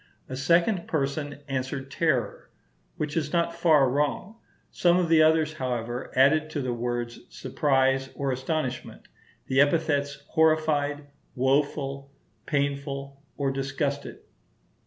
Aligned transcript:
A 0.27 0.35
second 0.35 0.87
person 0.87 1.41
answered 1.47 1.91
terror, 1.91 2.49
which 2.97 3.15
is 3.15 3.31
not 3.31 3.53
far 3.53 3.87
wrong; 3.87 4.37
some 4.71 4.97
of 4.97 5.09
the 5.09 5.21
others, 5.21 5.53
however, 5.53 6.11
added 6.17 6.49
to 6.49 6.61
the 6.63 6.73
words 6.73 7.19
surprise 7.29 8.09
or 8.15 8.31
astonishment, 8.31 9.07
the 9.45 9.61
epithets 9.61 10.23
horrified, 10.29 11.05
woful, 11.35 12.09
painful, 12.47 13.21
or 13.37 13.51
disgusted. 13.51 14.21